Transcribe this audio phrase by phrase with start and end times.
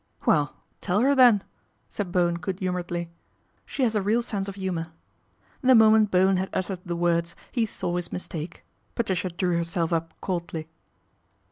[0.25, 1.43] "Well, tell her then,"
[1.87, 3.11] said Bowen good humouredly."
[3.67, 4.87] She has a real sense of humour."
[5.61, 8.63] The moment Bowen had uttered the words he saw his mistake.
[8.95, 10.67] Patricia drew herself up coldly.